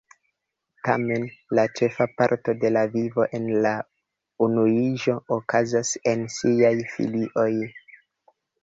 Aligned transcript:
Tamen, 0.87 1.27
la 1.59 1.65
ĉefa 1.79 2.07
parto 2.21 2.57
de 2.65 2.73
la 2.77 2.83
vivo 2.97 3.27
en 3.41 3.47
la 3.69 3.75
unuiĝo 4.49 5.19
okazas 5.39 5.95
en 6.15 6.29
siaj 6.41 6.75
filioj. 6.97 7.51